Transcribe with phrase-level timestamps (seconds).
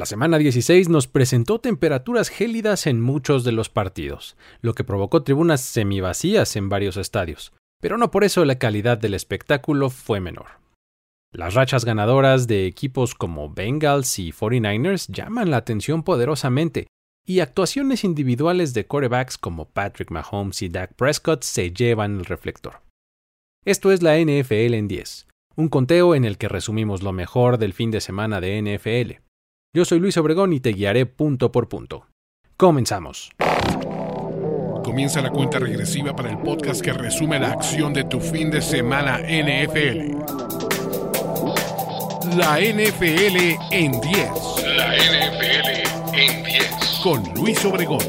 [0.00, 5.24] La semana 16 nos presentó temperaturas gélidas en muchos de los partidos, lo que provocó
[5.24, 10.46] tribunas semivacías en varios estadios, pero no por eso la calidad del espectáculo fue menor.
[11.34, 16.86] Las rachas ganadoras de equipos como Bengals y 49ers llaman la atención poderosamente,
[17.26, 22.80] y actuaciones individuales de quarterbacks como Patrick Mahomes y Dak Prescott se llevan el reflector.
[23.66, 25.26] Esto es la NFL en 10,
[25.56, 29.29] un conteo en el que resumimos lo mejor del fin de semana de NFL.
[29.72, 32.08] Yo soy Luis Obregón y te guiaré punto por punto.
[32.56, 33.30] Comenzamos.
[34.82, 38.62] Comienza la cuenta regresiva para el podcast que resume la acción de tu fin de
[38.62, 40.16] semana NFL.
[42.36, 44.30] La NFL en 10.
[44.76, 47.00] La NFL en 10.
[47.04, 48.02] Con Luis Obregón.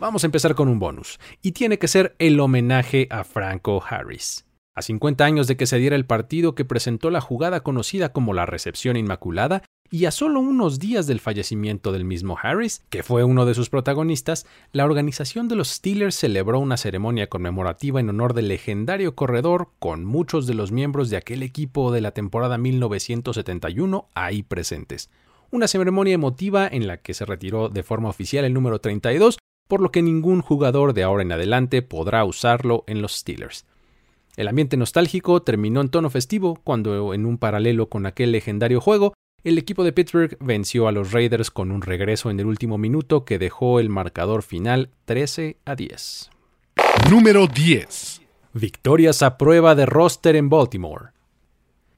[0.00, 4.46] Vamos a empezar con un bonus, y tiene que ser el homenaje a Franco Harris.
[4.74, 8.32] A 50 años de que se diera el partido que presentó la jugada conocida como
[8.32, 13.24] la recepción inmaculada, y a solo unos días del fallecimiento del mismo Harris, que fue
[13.24, 18.32] uno de sus protagonistas, la organización de los Steelers celebró una ceremonia conmemorativa en honor
[18.32, 24.08] del legendario corredor con muchos de los miembros de aquel equipo de la temporada 1971
[24.14, 25.10] ahí presentes.
[25.50, 29.36] Una ceremonia emotiva en la que se retiró de forma oficial el número 32,
[29.68, 33.66] por lo que ningún jugador de ahora en adelante podrá usarlo en los Steelers.
[34.36, 39.12] El ambiente nostálgico terminó en tono festivo cuando, en un paralelo con aquel legendario juego,
[39.44, 43.24] el equipo de Pittsburgh venció a los Raiders con un regreso en el último minuto
[43.24, 46.30] que dejó el marcador final 13 a 10.
[47.10, 48.22] Número 10.
[48.54, 51.10] Victorias a prueba de roster en Baltimore.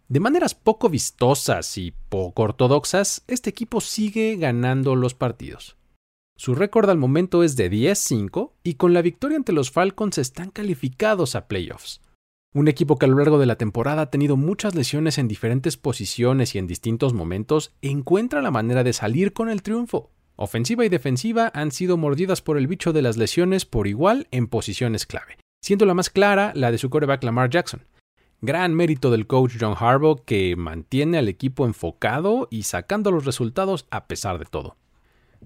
[0.08, 5.76] De maneras poco vistosas y poco ortodoxas, este equipo sigue ganando los partidos.
[6.36, 10.50] Su récord al momento es de 10-5 y con la victoria ante los Falcons están
[10.50, 12.00] calificados a playoffs.
[12.56, 15.76] Un equipo que a lo largo de la temporada ha tenido muchas lesiones en diferentes
[15.76, 20.12] posiciones y en distintos momentos, encuentra la manera de salir con el triunfo.
[20.36, 24.46] Ofensiva y defensiva han sido mordidas por el bicho de las lesiones por igual en
[24.46, 27.88] posiciones clave, siendo la más clara la de su quarterback Lamar Jackson.
[28.40, 33.88] Gran mérito del coach John Harbaugh que mantiene al equipo enfocado y sacando los resultados
[33.90, 34.76] a pesar de todo.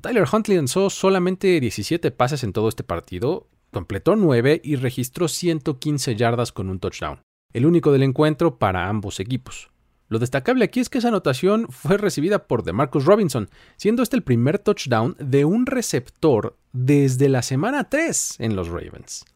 [0.02, 6.16] Tyler Huntley lanzó solamente 17 pases en todo este partido, Completó 9 y registró 115
[6.16, 7.20] yardas con un touchdown,
[7.52, 9.70] el único del encuentro para ambos equipos.
[10.08, 14.22] Lo destacable aquí es que esa anotación fue recibida por DeMarcus Robinson, siendo este el
[14.22, 19.26] primer touchdown de un receptor desde la semana 3 en los Ravens.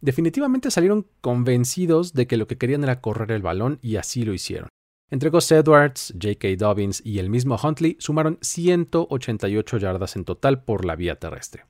[0.00, 4.32] Definitivamente salieron convencidos de que lo que querían era correr el balón y así lo
[4.32, 4.68] hicieron.
[5.10, 6.48] Entre Gus Edwards, J.K.
[6.56, 11.64] Dobbins y el mismo Huntley sumaron 188 yardas en total por la vía terrestre.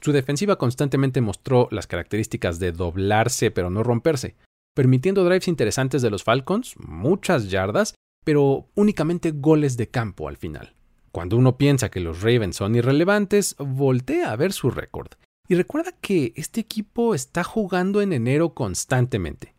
[0.00, 4.36] Su defensiva constantemente mostró las características de doblarse pero no romperse,
[4.74, 7.94] permitiendo drives interesantes de los Falcons, muchas yardas,
[8.24, 10.74] pero únicamente goles de campo al final.
[11.12, 15.08] Cuando uno piensa que los Ravens son irrelevantes, voltea a ver su récord.
[15.48, 19.54] Y recuerda que este equipo está jugando en enero constantemente.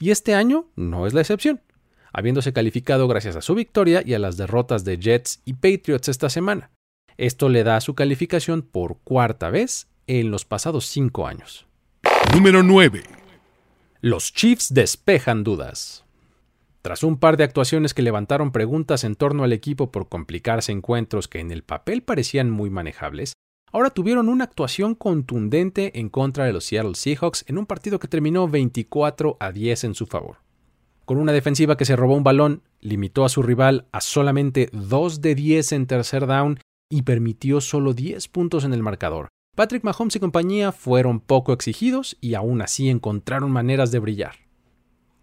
[0.00, 1.60] Y este año no es la excepción,
[2.12, 6.30] habiéndose calificado gracias a su victoria y a las derrotas de Jets y Patriots esta
[6.30, 6.70] semana.
[7.16, 11.66] Esto le da su calificación por cuarta vez en los pasados cinco años.
[12.34, 13.04] Número 9.
[14.00, 16.04] Los Chiefs despejan dudas.
[16.82, 21.28] Tras un par de actuaciones que levantaron preguntas en torno al equipo por complicarse encuentros
[21.28, 23.32] que en el papel parecían muy manejables,
[23.70, 28.08] ahora tuvieron una actuación contundente en contra de los Seattle Seahawks en un partido que
[28.08, 30.38] terminó 24 a 10 en su favor.
[31.04, 35.20] Con una defensiva que se robó un balón, limitó a su rival a solamente 2
[35.20, 36.58] de 10 en tercer down
[36.90, 39.28] y permitió solo 10 puntos en el marcador.
[39.56, 44.36] Patrick Mahomes y compañía fueron poco exigidos y aún así encontraron maneras de brillar.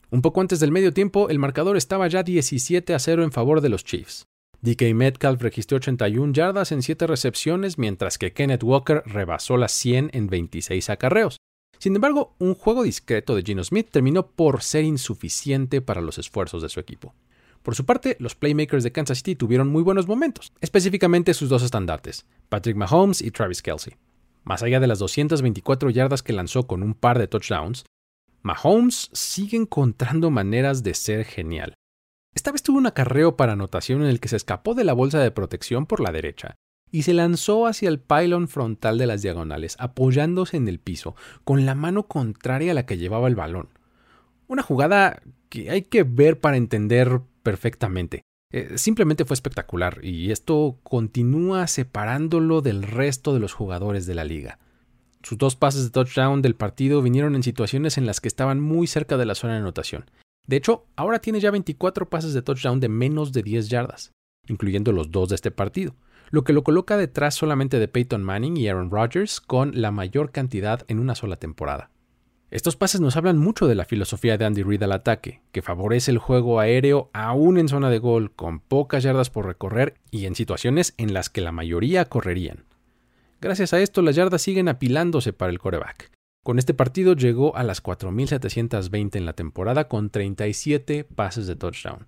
[0.10, 3.62] Un poco antes del medio tiempo, el marcador estaba ya 17 a 0 en favor
[3.62, 4.26] de los Chiefs.
[4.62, 10.12] DK Metcalf registró 81 yardas en 7 recepciones, mientras que Kenneth Walker rebasó las 100
[10.14, 11.38] en 26 acarreos.
[11.80, 16.62] Sin embargo, un juego discreto de Gino Smith terminó por ser insuficiente para los esfuerzos
[16.62, 17.16] de su equipo.
[17.64, 21.62] Por su parte, los playmakers de Kansas City tuvieron muy buenos momentos, específicamente sus dos
[21.62, 23.96] estandartes, Patrick Mahomes y Travis Kelsey.
[24.44, 27.86] Más allá de las 224 yardas que lanzó con un par de touchdowns,
[28.42, 31.76] Mahomes sigue encontrando maneras de ser genial.
[32.34, 35.20] Esta vez tuvo un acarreo para anotación en el que se escapó de la bolsa
[35.20, 36.56] de protección por la derecha
[36.92, 41.66] y se lanzó hacia el pylon frontal de las diagonales, apoyándose en el piso, con
[41.66, 43.70] la mano contraria a la que llevaba el balón.
[44.48, 48.24] Una jugada que hay que ver para entender perfectamente.
[48.52, 54.26] Eh, simplemente fue espectacular y esto continúa separándolo del resto de los jugadores de la
[54.26, 54.60] liga.
[55.24, 58.88] Sus dos pases de touchdown del partido vinieron en situaciones en las que estaban muy
[58.88, 60.10] cerca de la zona de anotación,
[60.48, 64.12] De hecho, ahora tiene ya 24 pases de touchdown de menos de 10 yardas,
[64.48, 65.96] incluyendo los dos de este partido,
[66.32, 70.32] lo que lo coloca detrás solamente de Peyton Manning y Aaron Rodgers con la mayor
[70.32, 71.92] cantidad en una sola temporada.
[72.52, 76.12] Estos pases nos hablan mucho de la filosofía de Andy Reid al ataque, que favorece
[76.12, 80.36] el juego aéreo aún en zona de gol, con pocas yardas por recorrer y en
[80.36, 82.66] situaciones en las que la mayoría correrían.
[83.40, 86.12] Gracias a esto, las yardas siguen apilándose para el coreback.
[86.44, 92.08] Con este partido llegó a las 4.720 en la temporada con 37 pases de touchdown,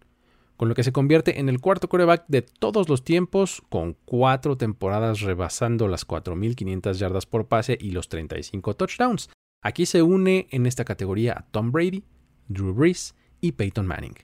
[0.58, 4.58] con lo que se convierte en el cuarto coreback de todos los tiempos, con cuatro
[4.58, 9.30] temporadas rebasando las 4.500 yardas por pase y los 35 touchdowns,
[9.64, 12.04] Aquí se une en esta categoría a Tom Brady,
[12.50, 14.16] Drew Brees y Peyton Manning.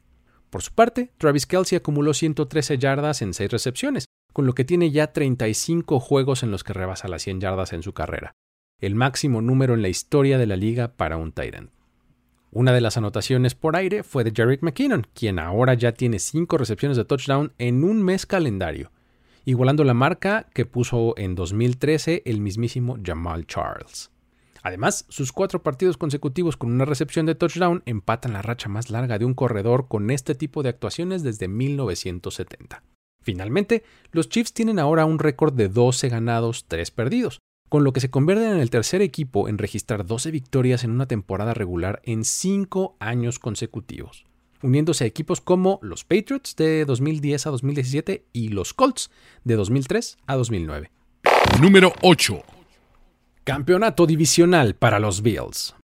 [0.49, 4.91] Por su parte, Travis Kelsey acumuló 113 yardas en 6 recepciones, con lo que tiene
[4.91, 8.33] ya 35 juegos en los que rebasa las 100 yardas en su carrera,
[8.79, 11.71] el máximo número en la historia de la liga para un Tyrant.
[12.51, 16.57] Una de las anotaciones por aire fue de Jarek McKinnon, quien ahora ya tiene 5
[16.57, 18.91] recepciones de touchdown en un mes calendario,
[19.45, 24.11] igualando la marca que puso en 2013 el mismísimo Jamal Charles.
[24.61, 29.17] Además, sus cuatro partidos consecutivos con una recepción de touchdown empatan la racha más larga
[29.17, 32.83] de un corredor con este tipo de actuaciones desde 1970.
[33.21, 37.39] Finalmente, los Chiefs tienen ahora un récord de 12 ganados, 3 perdidos,
[37.69, 41.05] con lo que se convierten en el tercer equipo en registrar 12 victorias en una
[41.05, 44.25] temporada regular en 5 años consecutivos,
[44.63, 49.11] uniéndose a equipos como los Patriots de 2010 a 2017 y los Colts
[49.43, 50.91] de 2003 a 2009.
[51.61, 52.58] Número 8.
[53.43, 55.75] Campeonato divisional para los Bills.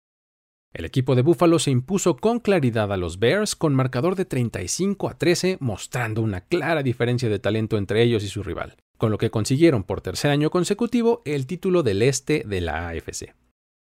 [0.72, 5.10] El equipo de Buffalo se impuso con claridad a los Bears con marcador de 35
[5.10, 9.18] a 13, mostrando una clara diferencia de talento entre ellos y su rival, con lo
[9.18, 13.34] que consiguieron por tercer año consecutivo el título del este de la AFC,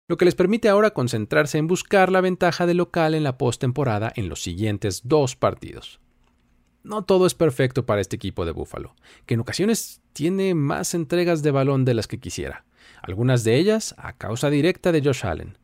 [0.08, 4.12] lo que les permite ahora concentrarse en buscar la ventaja de local en la postemporada
[4.16, 6.00] en los siguientes dos partidos.
[6.84, 8.96] No todo es perfecto para este equipo de Buffalo,
[9.26, 12.66] que en ocasiones tiene más entregas de balón de las que quisiera,
[13.02, 15.58] algunas de ellas a causa directa de Josh Allen.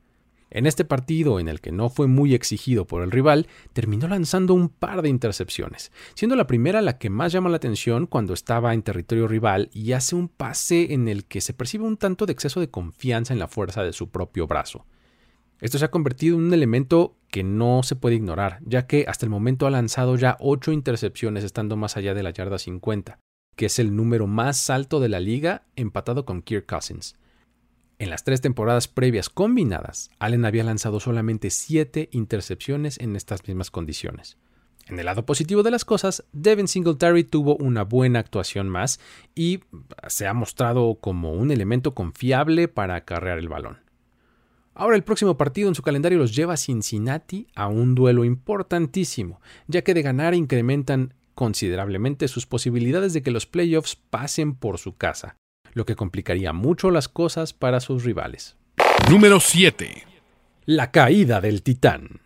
[0.49, 4.53] En este partido, en el que no fue muy exigido por el rival, terminó lanzando
[4.53, 8.73] un par de intercepciones, siendo la primera la que más llama la atención cuando estaba
[8.73, 12.31] en territorio rival y hace un pase en el que se percibe un tanto de
[12.31, 14.85] exceso de confianza en la fuerza de su propio brazo.
[15.59, 19.25] Esto se ha convertido en un elemento que no se puede ignorar, ya que hasta
[19.25, 23.19] el momento ha lanzado ya 8 intercepciones estando más allá de la yarda 50,
[23.55, 27.15] que es el número más alto de la liga empatado con Kirk Cousins.
[27.99, 33.71] En las tres temporadas previas combinadas, Allen había lanzado solamente siete intercepciones en estas mismas
[33.71, 34.37] condiciones.
[34.85, 38.99] En el lado positivo de las cosas, Devin Singletary tuvo una buena actuación más
[39.33, 39.61] y
[40.07, 43.79] se ha mostrado como un elemento confiable para acarrear el balón.
[44.75, 49.41] Ahora el próximo partido en su calendario los lleva a Cincinnati a un duelo importantísimo,
[49.65, 54.95] ya que de ganar incrementan considerablemente sus posibilidades de que los playoffs pasen por su
[54.95, 55.35] casa
[55.77, 58.57] lo que complicaría mucho las cosas para sus rivales.
[59.09, 60.03] Número 7.
[60.65, 62.19] La caída del titán.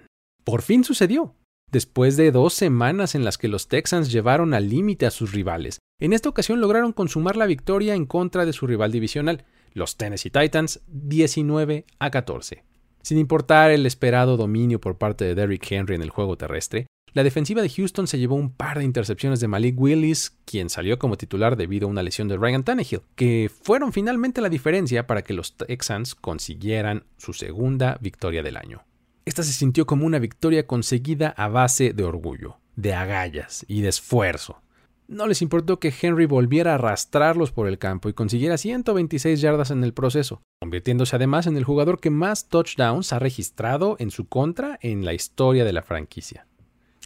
[0.43, 1.35] Por fin sucedió.
[1.69, 5.79] Después de dos semanas en las que los Texans llevaron al límite a sus rivales,
[5.99, 10.31] en esta ocasión lograron consumar la victoria en contra de su rival divisional, los Tennessee
[10.31, 12.63] Titans, 19 a 14.
[13.03, 17.23] Sin importar el esperado dominio por parte de Derrick Henry en el juego terrestre, la
[17.23, 21.17] defensiva de Houston se llevó un par de intercepciones de Malik Willis, quien salió como
[21.17, 25.33] titular debido a una lesión de Ryan Tannehill, que fueron finalmente la diferencia para que
[25.33, 28.85] los Texans consiguieran su segunda victoria del año.
[29.25, 33.89] Esta se sintió como una victoria conseguida a base de orgullo, de agallas y de
[33.89, 34.61] esfuerzo.
[35.09, 39.69] No les importó que Henry volviera a arrastrarlos por el campo y consiguiera 126 yardas
[39.69, 44.29] en el proceso, convirtiéndose además en el jugador que más touchdowns ha registrado en su
[44.29, 46.47] contra en la historia de la franquicia.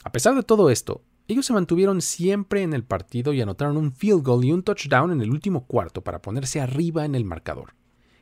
[0.05, 3.91] A pesar de todo esto, ellos se mantuvieron siempre en el partido y anotaron un
[3.91, 7.73] field goal y un touchdown en el último cuarto para ponerse arriba en el marcador.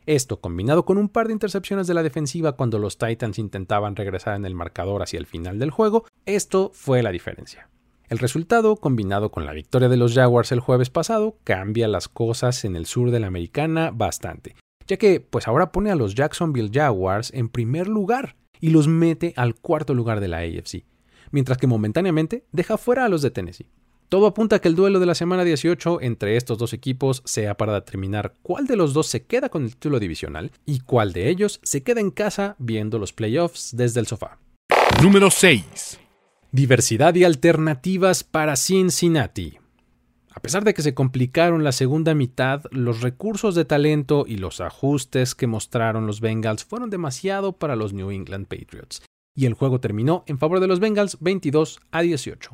[0.06, 4.38] Esto, combinado con un par de intercepciones de la defensiva cuando los Titans intentaban regresar
[4.38, 7.70] en el marcador hacia el final del juego, esto fue la diferencia.
[8.08, 12.64] El resultado, combinado con la victoria de los Jaguars el jueves pasado, cambia las cosas
[12.64, 14.56] en el sur de la americana bastante,
[14.88, 19.34] ya que pues ahora pone a los Jacksonville Jaguars en primer lugar y los mete
[19.36, 20.86] al cuarto lugar de la AFC
[21.34, 23.68] mientras que momentáneamente deja fuera a los de Tennessee.
[24.08, 27.58] Todo apunta a que el duelo de la semana 18 entre estos dos equipos sea
[27.58, 31.30] para determinar cuál de los dos se queda con el título divisional y cuál de
[31.30, 34.38] ellos se queda en casa viendo los playoffs desde el sofá.
[35.02, 36.00] Número 6.
[36.52, 39.58] Diversidad y alternativas para Cincinnati.
[40.32, 44.62] A pesar de que se complicaron la segunda mitad, los recursos de talento y los
[44.62, 49.02] ajustes que mostraron los Bengals fueron demasiado para los New England Patriots,
[49.36, 52.52] y el juego terminó en favor de los Bengals 22 a 18.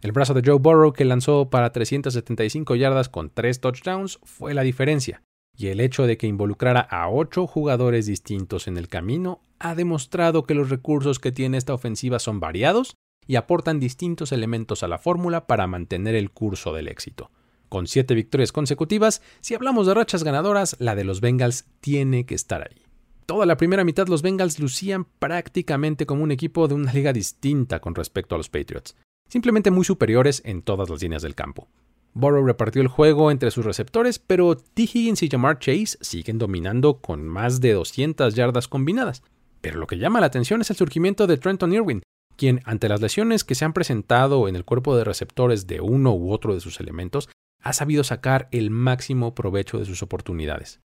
[0.00, 4.62] El brazo de Joe Burrow, que lanzó para 375 yardas con 3 touchdowns, fue la
[4.62, 5.22] diferencia,
[5.56, 10.44] y el hecho de que involucrara a 8 jugadores distintos en el camino ha demostrado
[10.44, 14.98] que los recursos que tiene esta ofensiva son variados y aportan distintos elementos a la
[14.98, 17.30] fórmula para mantener el curso del éxito.
[17.70, 22.34] Con 7 victorias consecutivas, si hablamos de rachas ganadoras, la de los Bengals tiene que
[22.34, 22.83] estar ahí.
[23.26, 27.80] Toda la primera mitad los Bengals lucían prácticamente como un equipo de una liga distinta
[27.80, 28.94] con respecto a los Patriots
[29.28, 31.68] simplemente muy superiores en todas las líneas del campo.
[32.12, 34.82] Burrow repartió el juego entre sus receptores, pero T.
[34.82, 39.22] Higgins y Jamar Chase siguen dominando con más de 200 yardas combinadas.
[39.60, 42.02] Pero lo que llama la atención es el surgimiento de Trenton Irwin,
[42.36, 46.14] quien, ante las lesiones que se han presentado en el cuerpo de receptores de uno
[46.14, 47.28] u otro de sus elementos,
[47.60, 50.80] ha sabido sacar el máximo provecho de sus oportunidades.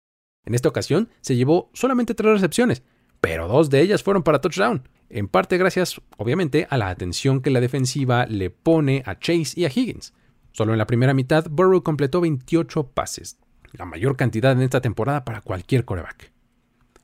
[0.48, 2.82] En esta ocasión se llevó solamente tres recepciones,
[3.20, 7.50] pero dos de ellas fueron para touchdown, en parte gracias, obviamente, a la atención que
[7.50, 10.14] la defensiva le pone a Chase y a Higgins.
[10.52, 13.36] Solo en la primera mitad, Burrow completó 28 pases,
[13.72, 16.32] la mayor cantidad en esta temporada para cualquier coreback.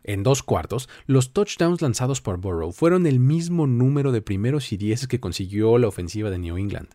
[0.04, 4.78] En dos cuartos, los touchdowns lanzados por Burrow fueron el mismo número de primeros y
[4.78, 6.88] dieces que consiguió la ofensiva de New England.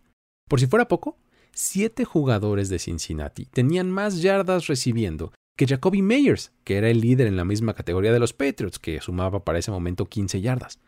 [0.47, 1.19] Por si fuera poco,
[1.53, 7.27] siete jugadores de Cincinnati tenían más yardas recibiendo que Jacoby Meyers, que era el líder
[7.27, 10.79] en la misma categoría de los Patriots, que sumaba para ese momento 15 yardas.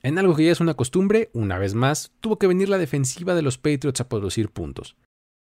[0.00, 3.34] En algo que ya es una costumbre, una vez más, tuvo que venir la defensiva
[3.34, 4.94] de los Patriots a producir puntos.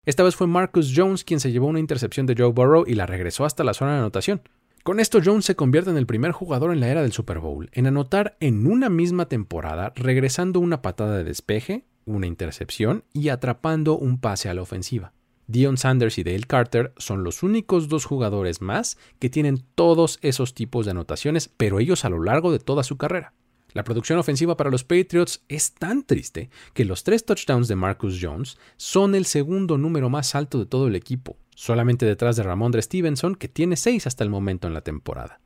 [0.05, 3.05] Esta vez fue Marcus Jones quien se llevó una intercepción de Joe Burrow y la
[3.05, 4.41] regresó hasta la zona de anotación.
[4.83, 7.69] Con esto Jones se convierte en el primer jugador en la era del Super Bowl
[7.73, 13.97] en anotar en una misma temporada, regresando una patada de despeje, una intercepción y atrapando
[13.97, 15.11] un pase a la ofensiva.
[15.47, 20.53] Dion Sanders y Dale Carter son los únicos dos jugadores más que tienen todos esos
[20.53, 23.33] tipos de anotaciones, pero ellos a lo largo de toda su carrera.
[23.73, 28.19] La producción ofensiva para los Patriots es tan triste que los tres touchdowns de Marcus
[28.21, 32.81] Jones son el segundo número más alto de todo el equipo, solamente detrás de Ramondre
[32.83, 35.39] Stevenson, que tiene seis hasta el momento en la temporada.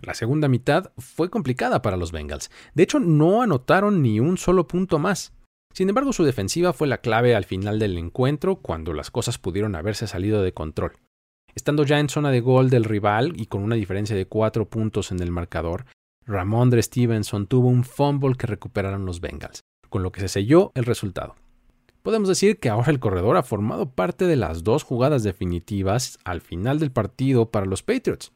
[0.00, 2.50] La segunda mitad fue complicada para los Bengals.
[2.74, 5.32] De hecho, no anotaron ni un solo punto más.
[5.72, 9.74] Sin embargo, su defensiva fue la clave al final del encuentro, cuando las cosas pudieron
[9.74, 10.92] haberse salido de control.
[11.54, 15.12] Estando ya en zona de gol del rival y con una diferencia de cuatro puntos
[15.12, 15.86] en el marcador,
[16.26, 20.84] Ramondre Stevenson tuvo un fumble que recuperaron los Bengals, con lo que se selló el
[20.84, 21.34] resultado.
[22.02, 26.40] Podemos decir que ahora el corredor ha formado parte de las dos jugadas definitivas al
[26.40, 28.32] final del partido para los Patriots.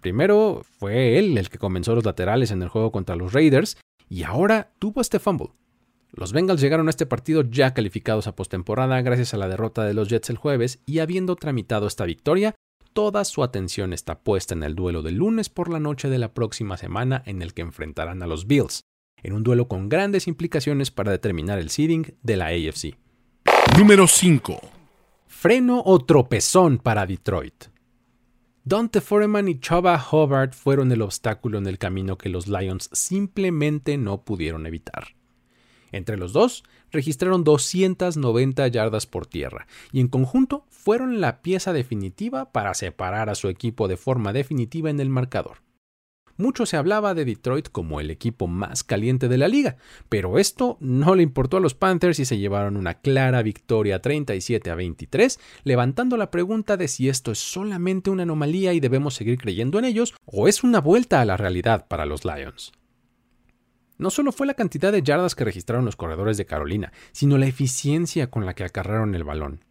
[0.00, 3.76] Primero fue él el que comenzó los laterales en el juego contra los Raiders
[4.08, 5.50] y ahora tuvo este fumble.
[6.12, 9.94] Los Bengals llegaron a este partido ya calificados a postemporada gracias a la derrota de
[9.94, 12.54] los Jets el jueves y habiendo tramitado esta victoria,
[12.92, 16.32] toda su atención está puesta en el duelo del lunes por la noche de la
[16.32, 18.80] próxima semana en el que enfrentarán a los Bills,
[19.22, 22.96] en un duelo con grandes implicaciones para determinar el seeding de la AFC.
[23.76, 24.60] Número 5.
[25.26, 27.66] Freno o tropezón para Detroit.
[28.64, 33.96] Dante Foreman y Chava Hobart fueron el obstáculo en el camino que los Lions simplemente
[33.96, 35.17] no pudieron evitar.
[35.92, 42.52] Entre los dos, registraron 290 yardas por tierra y en conjunto fueron la pieza definitiva
[42.52, 45.58] para separar a su equipo de forma definitiva en el marcador.
[46.40, 49.76] Mucho se hablaba de Detroit como el equipo más caliente de la liga,
[50.08, 54.70] pero esto no le importó a los Panthers y se llevaron una clara victoria 37
[54.70, 59.36] a 23, levantando la pregunta de si esto es solamente una anomalía y debemos seguir
[59.38, 62.70] creyendo en ellos o es una vuelta a la realidad para los Lions.
[63.98, 67.46] No solo fue la cantidad de yardas que registraron los corredores de Carolina, sino la
[67.46, 69.64] eficiencia con la que acarrearon el balón.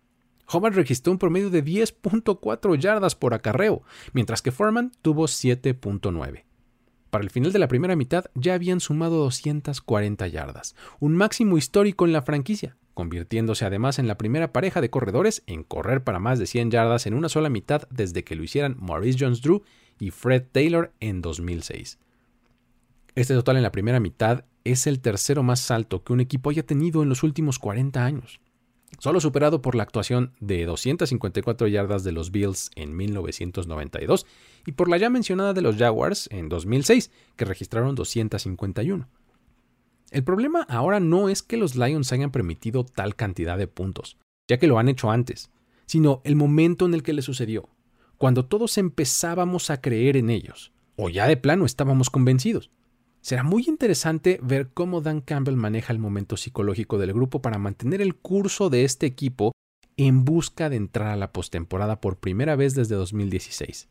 [0.49, 6.43] Hobart registró un promedio de 10.4 yardas por acarreo, mientras que Foreman tuvo 7.9.
[7.09, 12.05] Para el final de la primera mitad ya habían sumado 240 yardas, un máximo histórico
[12.05, 16.37] en la franquicia, convirtiéndose además en la primera pareja de corredores en correr para más
[16.39, 19.63] de 100 yardas en una sola mitad desde que lo hicieran Maurice Jones-Drew
[19.99, 21.97] y Fred Taylor en 2006.
[23.17, 26.61] Este total en la primera mitad es el tercero más alto que un equipo haya
[26.61, 28.39] tenido en los últimos 40 años,
[28.99, 34.27] solo superado por la actuación de 254 yardas de los Bills en 1992
[34.67, 39.09] y por la ya mencionada de los Jaguars en 2006, que registraron 251.
[40.11, 44.59] El problema ahora no es que los Lions hayan permitido tal cantidad de puntos, ya
[44.59, 45.49] que lo han hecho antes,
[45.87, 47.67] sino el momento en el que le sucedió,
[48.19, 52.69] cuando todos empezábamos a creer en ellos, o ya de plano estábamos convencidos.
[53.27, 58.01] Será muy interesante ver cómo Dan Campbell maneja el momento psicológico del grupo para mantener
[58.01, 59.51] el curso de este equipo
[59.97, 63.89] en busca de entrar a la postemporada por primera vez desde 2016.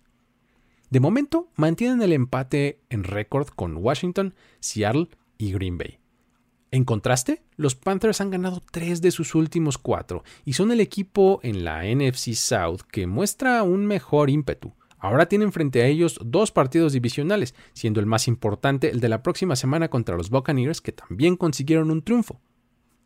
[0.88, 5.98] De momento, mantienen el empate en récord con Washington, Seattle, y Green Bay.
[6.70, 11.40] En contraste, los Panthers han ganado tres de sus últimos cuatro y son el equipo
[11.42, 14.72] en la NFC South que muestra un mejor ímpetu.
[15.06, 19.22] Ahora tienen frente a ellos dos partidos divisionales, siendo el más importante el de la
[19.22, 22.40] próxima semana contra los Buccaneers, que también consiguieron un triunfo.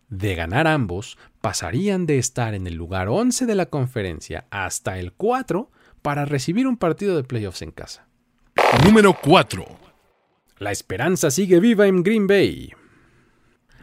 [0.08, 5.12] De ganar ambos, pasarían de estar en el lugar 11 de la conferencia hasta el
[5.12, 8.08] 4 para recibir un partido de playoffs en casa.
[8.82, 9.62] Número 4.
[10.56, 12.72] La esperanza sigue viva en Green Bay.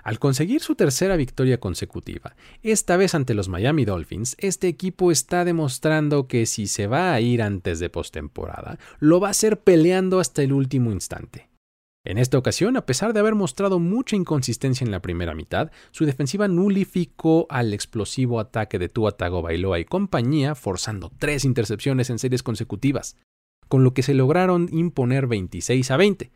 [0.08, 5.44] Al conseguir su tercera victoria consecutiva, esta vez ante los Miami Dolphins, este equipo está
[5.44, 10.22] demostrando que si se va a ir antes de postemporada, lo va a hacer peleando
[10.22, 11.50] hasta el último instante.
[12.06, 16.06] En esta ocasión, a pesar de haber mostrado mucha inconsistencia en la primera mitad, su
[16.06, 22.44] defensiva nulificó al explosivo ataque de Tua Tagovailoa y compañía, forzando tres intercepciones en series
[22.44, 23.18] consecutivas,
[23.68, 26.32] con lo que se lograron imponer 26 a 20,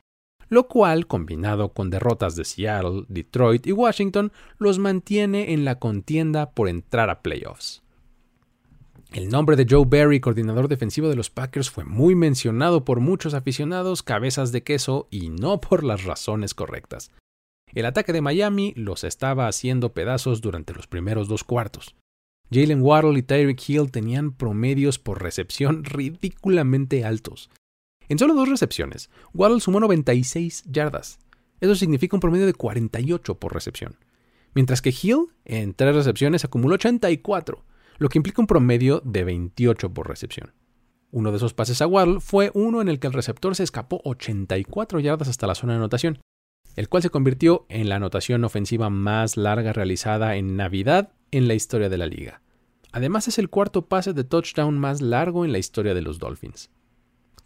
[0.52, 6.52] lo cual, combinado con derrotas de Seattle, Detroit y Washington, los mantiene en la contienda
[6.52, 7.82] por entrar a playoffs.
[9.14, 13.34] El nombre de Joe Barry, coordinador defensivo de los Packers, fue muy mencionado por muchos
[13.34, 17.12] aficionados cabezas de queso y no por las razones correctas.
[17.74, 21.96] El ataque de Miami los estaba haciendo pedazos durante los primeros dos cuartos.
[22.52, 27.50] Jalen Waddle y Tyreek Hill tenían promedios por recepción ridículamente altos.
[28.12, 31.18] En solo dos recepciones, Waddle sumó 96 yardas.
[31.62, 33.96] Eso significa un promedio de 48 por recepción.
[34.54, 37.64] Mientras que Hill, en tres recepciones, acumuló 84,
[38.00, 40.52] lo que implica un promedio de 28 por recepción.
[41.12, 44.02] Uno de esos pases a Waddle fue uno en el que el receptor se escapó
[44.04, 46.20] 84 yardas hasta la zona de anotación,
[46.76, 51.54] el cual se convirtió en la anotación ofensiva más larga realizada en Navidad en la
[51.54, 52.42] historia de la liga.
[52.92, 56.70] Además es el cuarto pase de touchdown más largo en la historia de los Dolphins.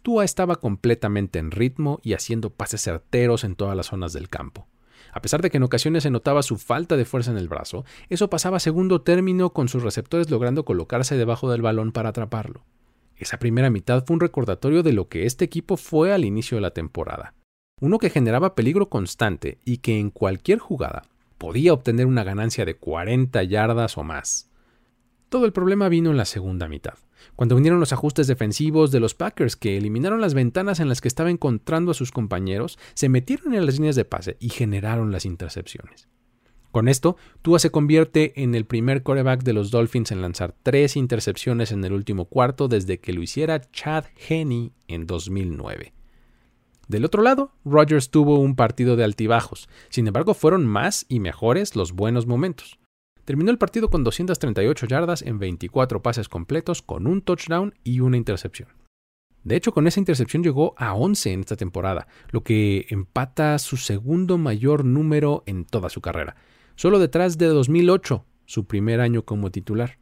[0.06, 4.68] Tua estaba completamente en ritmo y haciendo pases certeros en todas las zonas del campo.
[5.12, 7.84] A pesar de que en ocasiones se notaba su falta de fuerza en el brazo,
[8.08, 12.62] eso pasaba segundo término con sus receptores logrando colocarse debajo del balón para atraparlo.
[13.16, 16.60] Esa primera mitad fue un recordatorio de lo que este equipo fue al inicio de
[16.60, 17.34] la temporada.
[17.80, 21.02] Uno que generaba peligro constante y que en cualquier jugada
[21.36, 24.52] podía obtener una ganancia de 40 yardas o más.
[25.28, 26.94] Todo el problema vino en la segunda mitad
[27.34, 31.08] cuando vinieron los ajustes defensivos de los Packers que eliminaron las ventanas en las que
[31.08, 35.24] estaba encontrando a sus compañeros, se metieron en las líneas de pase y generaron las
[35.24, 36.08] intercepciones.
[36.70, 40.96] Con esto, Tua se convierte en el primer quarterback de los Dolphins en lanzar tres
[40.96, 45.94] intercepciones en el último cuarto desde que lo hiciera Chad Henney en 2009.
[46.88, 51.76] Del otro lado, Rodgers tuvo un partido de altibajos, sin embargo fueron más y mejores
[51.76, 52.78] los buenos momentos.
[53.26, 58.16] Terminó el partido con 238 yardas en 24 pases completos con un touchdown y una
[58.16, 58.68] intercepción.
[59.42, 63.78] De hecho, con esa intercepción llegó a 11 en esta temporada, lo que empata su
[63.78, 66.36] segundo mayor número en toda su carrera,
[66.76, 69.98] solo detrás de 2008, su primer año como titular.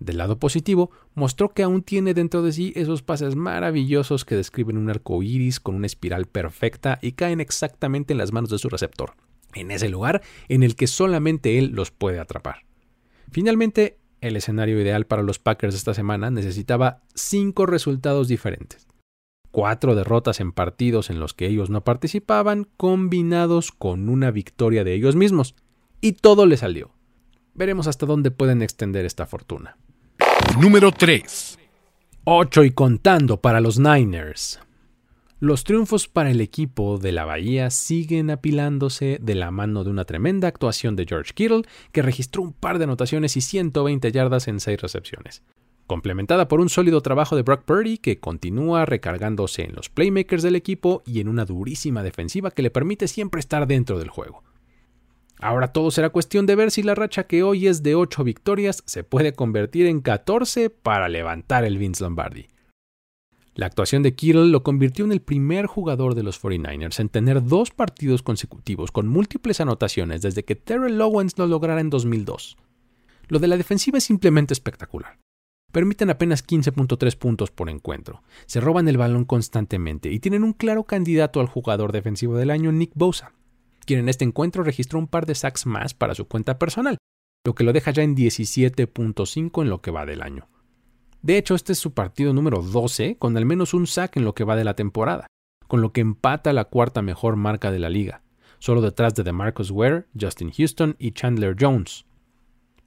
[0.00, 4.78] Del lado positivo, mostró que aún tiene dentro de sí esos pases maravillosos que describen
[4.78, 8.68] un arco iris con una espiral perfecta y caen exactamente en las manos de su
[8.68, 9.14] receptor
[9.56, 12.64] en ese lugar en el que solamente él los puede atrapar.
[13.30, 18.86] Finalmente, el escenario ideal para los Packers esta semana necesitaba cinco resultados diferentes.
[19.50, 24.94] Cuatro derrotas en partidos en los que ellos no participaban, combinados con una victoria de
[24.94, 25.54] ellos mismos.
[26.00, 26.92] Y todo le salió.
[27.54, 29.78] Veremos hasta dónde pueden extender esta fortuna.
[30.60, 31.58] Número 3.
[32.24, 34.60] 8 y contando para los Niners.
[35.38, 40.06] Los triunfos para el equipo de la Bahía siguen apilándose de la mano de una
[40.06, 44.60] tremenda actuación de George Kittle, que registró un par de anotaciones y 120 yardas en
[44.60, 45.42] 6 recepciones.
[45.86, 50.56] Complementada por un sólido trabajo de Brock Purdy, que continúa recargándose en los playmakers del
[50.56, 54.42] equipo y en una durísima defensiva que le permite siempre estar dentro del juego.
[55.38, 58.82] Ahora todo será cuestión de ver si la racha que hoy es de 8 victorias
[58.86, 62.48] se puede convertir en 14 para levantar el Vince Lombardi.
[63.56, 67.42] La actuación de Kittle lo convirtió en el primer jugador de los 49ers en tener
[67.42, 72.58] dos partidos consecutivos con múltiples anotaciones desde que Terrell Owens lo lograra en 2002.
[73.28, 75.18] Lo de la defensiva es simplemente espectacular.
[75.72, 80.84] Permiten apenas 15.3 puntos por encuentro, se roban el balón constantemente y tienen un claro
[80.84, 83.32] candidato al jugador defensivo del año, Nick Bosa,
[83.86, 86.98] quien en este encuentro registró un par de sacks más para su cuenta personal,
[87.42, 90.46] lo que lo deja ya en 17.5 en lo que va del año.
[91.26, 94.32] De hecho, este es su partido número 12 con al menos un sack en lo
[94.32, 95.26] que va de la temporada,
[95.66, 98.22] con lo que empata la cuarta mejor marca de la liga,
[98.60, 102.06] solo detrás de DeMarcus Ware, Justin Houston y Chandler Jones.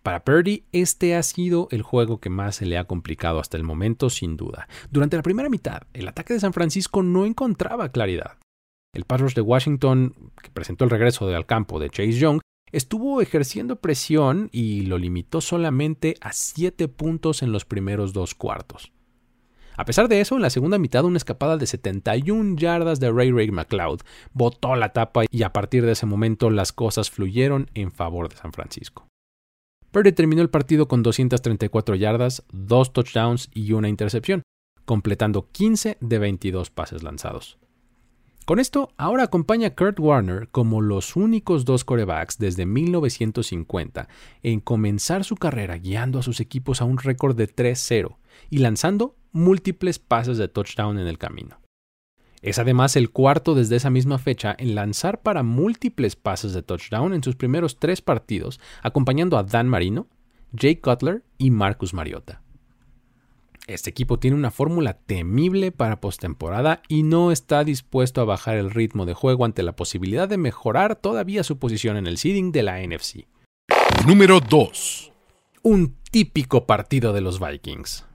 [0.04, 3.66] Para Purdy, este ha sido el juego que más se le ha complicado hasta el
[3.66, 4.70] momento, sin duda.
[4.90, 8.38] Durante la primera mitad, el ataque de San Francisco no encontraba claridad.
[8.94, 12.40] El pass rush de Washington, que presentó el regreso al campo de Chase Young,
[12.72, 18.92] estuvo ejerciendo presión y lo limitó solamente a 7 puntos en los primeros dos cuartos.
[19.80, 23.32] A pesar de eso, en la segunda mitad una escapada de 71 yardas de Ray
[23.32, 24.02] Ray McLeod
[24.34, 28.36] botó la tapa y a partir de ese momento las cosas fluyeron en favor de
[28.36, 29.08] San Francisco.
[29.92, 34.44] Purdy terminó el partido con 234 yardas, dos touchdowns y una intercepción,
[34.84, 37.58] completando 15 de 22 pases lanzados.
[38.50, 44.08] Con esto, ahora acompaña a Kurt Warner como los únicos dos corebacks desde 1950
[44.42, 48.18] en comenzar su carrera guiando a sus equipos a un récord de 3-0
[48.50, 51.62] y lanzando múltiples pases de touchdown en el camino.
[52.42, 57.14] Es además el cuarto desde esa misma fecha en lanzar para múltiples pases de touchdown
[57.14, 60.08] en sus primeros tres partidos, acompañando a Dan Marino,
[60.54, 62.42] Jake Cutler y Marcus Mariota.
[63.70, 68.72] Este equipo tiene una fórmula temible para postemporada y no está dispuesto a bajar el
[68.72, 72.64] ritmo de juego ante la posibilidad de mejorar todavía su posición en el seeding de
[72.64, 73.28] la NFC.
[74.08, 75.12] Número 2.
[75.62, 78.08] Un típico partido de los Vikings.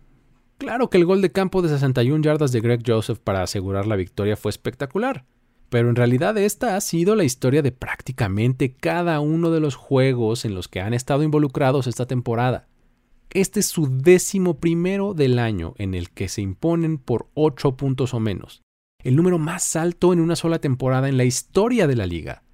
[0.58, 3.94] Claro que el gol de campo de 61 yardas de Greg Joseph para asegurar la
[3.94, 5.24] victoria fue espectacular,
[5.68, 10.44] pero en realidad esta ha sido la historia de prácticamente cada uno de los juegos
[10.44, 12.66] en los que han estado involucrados esta temporada.
[13.34, 18.14] Este es su décimo primero del año en el que se imponen por 8 puntos
[18.14, 18.62] o menos,
[19.02, 22.44] el número más alto en una sola temporada en la historia de la liga.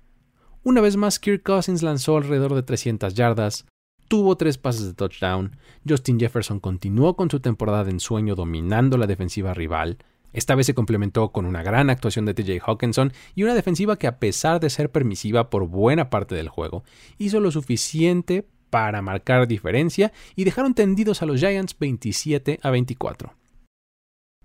[0.63, 3.67] Una vez más, Kirk Cousins lanzó alrededor de 300 yardas,
[4.09, 5.55] tuvo tres pases de touchdown.
[5.87, 9.99] Justin Jefferson continuó con su temporada de ensueño dominando la defensiva rival.
[10.33, 14.07] Esta vez se complementó con una gran actuación de TJ Hawkinson y una defensiva que
[14.07, 16.85] a pesar de ser permisiva por buena parte del juego,
[17.19, 23.35] hizo lo suficiente para marcar diferencia y dejaron tendidos a los Giants 27 a 24.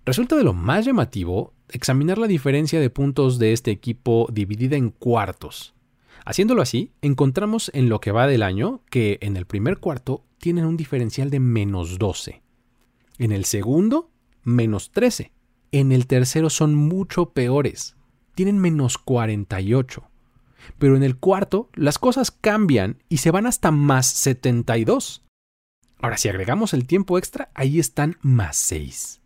[0.06, 4.90] Resulta de lo más llamativo examinar la diferencia de puntos de este equipo dividida en
[4.90, 5.74] cuartos.
[6.26, 10.66] Haciéndolo así, encontramos en lo que va del año que en el primer cuarto tienen
[10.66, 12.42] un diferencial de menos 12.
[13.18, 14.10] En el segundo,
[14.44, 15.32] menos 13.
[15.72, 17.96] En el tercero son mucho peores.
[18.34, 20.04] Tienen menos 48.
[20.78, 25.24] Pero en el cuarto, las cosas cambian y se van hasta más 72.
[26.00, 29.22] Ahora, si agregamos el tiempo extra, ahí están más 6.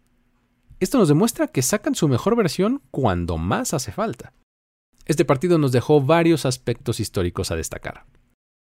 [0.79, 4.33] Esto nos demuestra que sacan su mejor versión cuando más hace falta.
[5.05, 8.05] Este partido nos dejó varios aspectos históricos a destacar.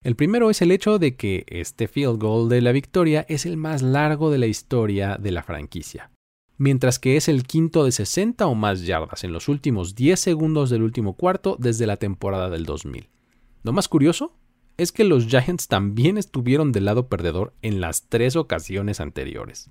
[0.01, 3.57] El primero es el hecho de que este field goal de la victoria es el
[3.57, 6.11] más largo de la historia de la franquicia,
[6.59, 10.69] mientras que es el quinto de 60 o más yardas en los últimos 10 segundos
[10.69, 13.09] del último cuarto desde la temporada del 2000.
[13.63, 14.35] Lo más curioso
[14.77, 19.69] es que los Giants también estuvieron del lado perdedor en las tres ocasiones anteriores.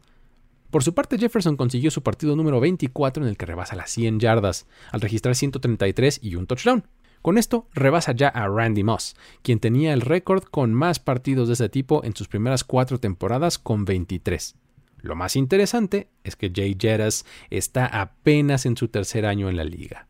[0.71, 4.21] Por su parte, Jefferson consiguió su partido número 24 en el que rebasa las 100
[4.21, 6.85] yardas, al registrar 133 y un touchdown.
[7.23, 11.55] Con esto, rebasa ya a Randy Moss, quien tenía el récord con más partidos de
[11.55, 14.57] ese tipo en sus primeras cuatro temporadas con 23.
[15.01, 19.65] Lo más interesante es que Jay Jettas está apenas en su tercer año en la
[19.65, 20.09] liga.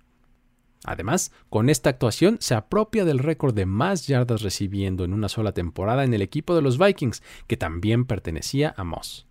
[0.84, 5.52] Además, con esta actuación se apropia del récord de más yardas recibiendo en una sola
[5.52, 9.26] temporada en el equipo de los Vikings, que también pertenecía a Moss.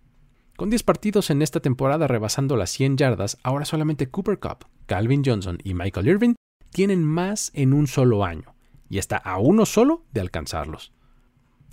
[0.56, 5.22] Con 10 partidos en esta temporada rebasando las 100 yardas, ahora solamente Cooper Cup, Calvin
[5.24, 6.34] Johnson y Michael Irvin
[6.70, 8.54] tienen más en un solo año,
[8.88, 10.92] y está a uno solo de alcanzarlos.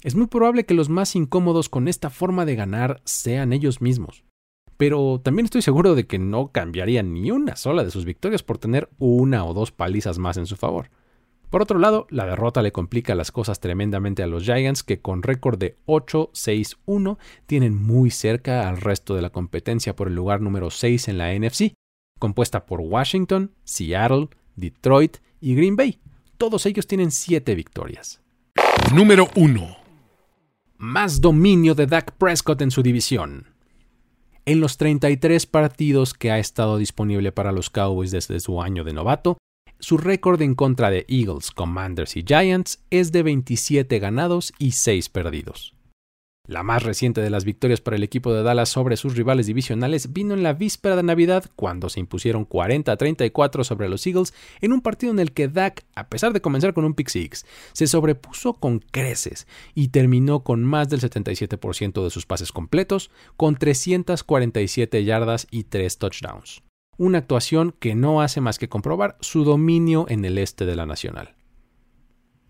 [0.05, 4.23] Es muy probable que los más incómodos con esta forma de ganar sean ellos mismos,
[4.77, 8.59] pero también estoy seguro de que no cambiarían ni una sola de sus victorias por
[8.59, 10.91] tener una o dos palizas más en su favor.
[11.49, 15.23] Por otro lado, la derrota le complica las cosas tremendamente a los Giants que con
[15.23, 20.69] récord de 8-6-1 tienen muy cerca al resto de la competencia por el lugar número
[20.69, 21.73] 6 en la NFC,
[22.19, 25.99] compuesta por Washington, Seattle, Detroit y Green Bay.
[26.37, 28.21] Todos ellos tienen 7 victorias.
[28.93, 29.84] Número 1.
[30.77, 33.47] Más dominio de Dak Prescott en su división.
[34.43, 38.91] En los 33 partidos que ha estado disponible para los Cowboys desde su año de
[38.91, 39.37] novato,
[39.79, 45.07] su récord en contra de Eagles, Commanders y Giants es de 27 ganados y 6
[45.07, 45.74] perdidos.
[46.47, 50.13] La más reciente de las victorias para el equipo de Dallas sobre sus rivales divisionales
[50.13, 54.33] vino en la víspera de Navidad, cuando se impusieron 40 a 34 sobre los Eagles
[54.61, 57.45] en un partido en el que Dak, a pesar de comenzar con un pick six,
[57.73, 63.55] se sobrepuso con creces y terminó con más del 77% de sus pases completos, con
[63.55, 66.61] 347 yardas y 3 touchdowns
[66.97, 70.85] una actuación que no hace más que comprobar su dominio en el este de la
[70.85, 71.35] Nacional.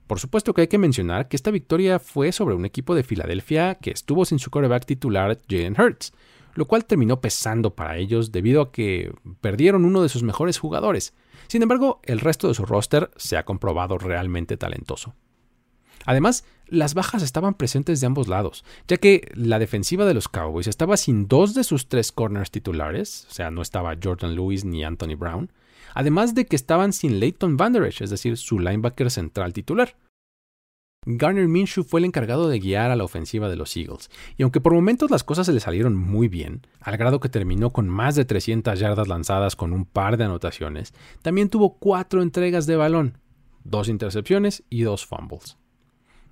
[0.08, 3.76] Por supuesto que hay que mencionar que esta victoria fue sobre un equipo de Filadelfia
[3.76, 6.14] que estuvo sin su quarterback titular Jalen Hurts,
[6.54, 11.14] lo cual terminó pesando para ellos debido a que perdieron uno de sus mejores jugadores.
[11.48, 15.16] Sin embargo, el resto de su roster se ha comprobado realmente talentoso.
[16.06, 20.68] Además, las bajas estaban presentes de ambos lados, ya que la defensiva de los Cowboys
[20.68, 24.84] estaba sin dos de sus tres corners titulares, o sea, no estaba Jordan Lewis ni
[24.84, 25.52] Anthony Brown,
[25.96, 29.98] además de que estaban sin Leighton Van Der Esch, es decir, su linebacker central titular.
[31.08, 34.60] Garner Minshew fue el encargado de guiar a la ofensiva de los Eagles, y aunque
[34.60, 38.16] por momentos las cosas se le salieron muy bien, al grado que terminó con más
[38.16, 43.20] de 300 yardas lanzadas con un par de anotaciones, también tuvo cuatro entregas de balón,
[43.64, 45.58] dos intercepciones y dos fumbles.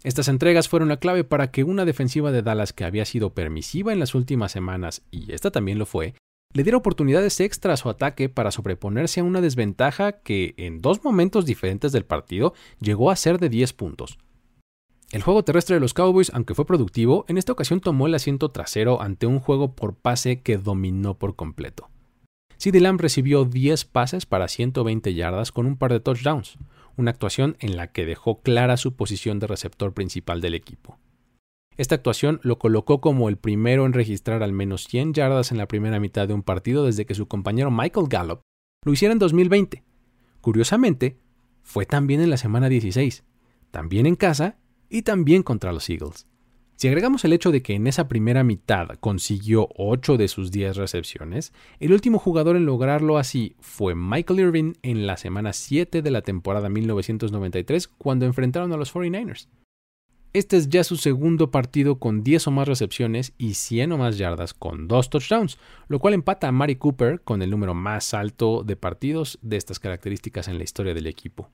[0.04, 3.94] Estas entregas fueron la clave para que una defensiva de Dallas que había sido permisiva
[3.94, 6.16] en las últimas semanas, y esta también lo fue,
[6.54, 11.04] le diera oportunidades extras a su ataque para sobreponerse a una desventaja que en dos
[11.04, 14.20] momentos diferentes del partido llegó a ser de 10 puntos.
[15.12, 18.50] El juego terrestre de los Cowboys, aunque fue productivo, en esta ocasión tomó el asiento
[18.50, 21.90] trasero ante un juego por pase que dominó por completo.
[22.58, 26.58] CeeDee Lamb recibió 10 pases para 120 yardas con un par de touchdowns,
[26.98, 30.98] una actuación en la que dejó clara su posición de receptor principal del equipo.
[31.78, 35.68] Esta actuación lo colocó como el primero en registrar al menos 100 yardas en la
[35.68, 38.42] primera mitad de un partido desde que su compañero Michael Gallup
[38.86, 39.84] lo hiciera en 2020.
[40.42, 41.18] Curiosamente,
[41.64, 43.24] fue también en la semana 16,
[43.72, 44.58] también en casa
[44.90, 46.28] y también contra los Eagles.
[46.76, 50.76] Si agregamos el hecho de que en esa primera mitad consiguió 8 de sus 10
[50.76, 56.12] recepciones, el último jugador en lograrlo así fue Michael Irvin en la semana 7 de
[56.12, 59.48] la temporada 1993 cuando enfrentaron a los 49ers.
[60.34, 64.18] Este es ya su segundo partido con 10 o más recepciones y 100 o más
[64.18, 68.64] yardas con 2 touchdowns, lo cual empata a Mari Cooper con el número más alto
[68.64, 71.52] de partidos de estas características en la historia del equipo.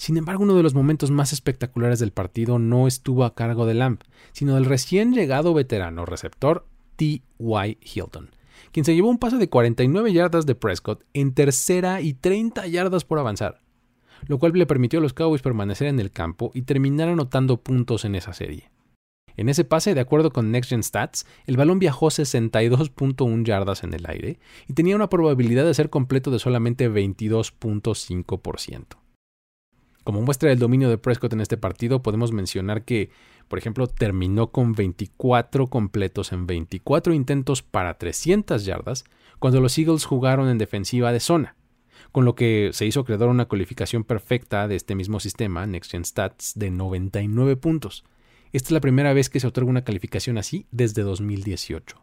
[0.00, 3.74] Sin embargo, uno de los momentos más espectaculares del partido no estuvo a cargo de
[3.74, 7.78] Lamp, sino del recién llegado veterano receptor T.Y.
[7.80, 8.30] Hilton,
[8.72, 13.04] quien se llevó un pase de 49 yardas de Prescott en tercera y 30 yardas
[13.04, 13.61] por avanzar,
[14.26, 18.04] lo cual le permitió a los Cowboys permanecer en el campo y terminar anotando puntos
[18.04, 18.70] en esa serie.
[19.36, 23.94] En ese pase, de acuerdo con Next Gen Stats, el balón viajó 62.1 yardas en
[23.94, 28.84] el aire y tenía una probabilidad de ser completo de solamente 22.5%.
[30.04, 33.10] Como muestra del dominio de Prescott en este partido, podemos mencionar que,
[33.48, 39.04] por ejemplo, terminó con 24 completos en 24 intentos para 300 yardas
[39.38, 41.56] cuando los Eagles jugaron en defensiva de zona,
[42.12, 46.04] con lo que se hizo crear una calificación perfecta de este mismo sistema, Next Gen
[46.04, 48.04] Stats, de 99 puntos.
[48.52, 52.02] Esta es la primera vez que se otorga una calificación así desde 2018.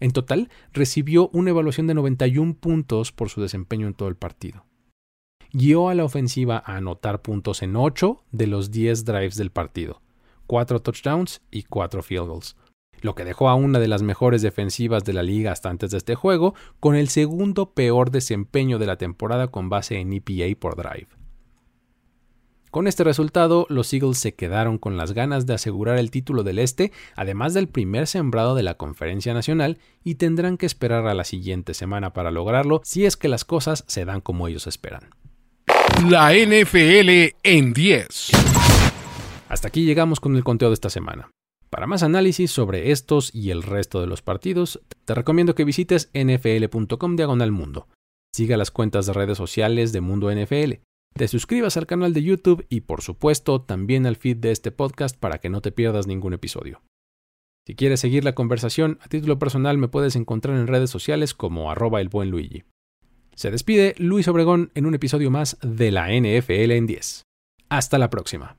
[0.00, 4.66] En total, recibió una evaluación de 91 puntos por su desempeño en todo el partido
[5.52, 10.00] guió a la ofensiva a anotar puntos en 8 de los 10 drives del partido,
[10.46, 12.56] 4 touchdowns y 4 field goals,
[13.02, 15.98] lo que dejó a una de las mejores defensivas de la liga hasta antes de
[15.98, 20.76] este juego, con el segundo peor desempeño de la temporada con base en EPA por
[20.76, 21.08] drive.
[22.72, 26.58] Con este resultado, los Eagles se quedaron con las ganas de asegurar el título del
[26.58, 31.24] Este, además del primer sembrado de la Conferencia Nacional, y tendrán que esperar a la
[31.24, 35.10] siguiente semana para lograrlo si es que las cosas se dan como ellos esperan.
[36.08, 38.30] La NFL en 10.
[39.50, 41.31] Hasta aquí llegamos con el conteo de esta semana.
[41.72, 46.10] Para más análisis sobre estos y el resto de los partidos, te recomiendo que visites
[46.12, 47.88] nfl.com diagonal mundo.
[48.30, 50.82] Siga las cuentas de redes sociales de Mundo NFL.
[51.14, 55.18] Te suscribas al canal de YouTube y por supuesto también al feed de este podcast
[55.18, 56.82] para que no te pierdas ningún episodio.
[57.66, 61.70] Si quieres seguir la conversación, a título personal me puedes encontrar en redes sociales como
[61.70, 62.64] arroba el buen Luigi.
[63.34, 67.22] Se despide Luis Obregón en un episodio más de la NFL en 10.
[67.70, 68.58] Hasta la próxima.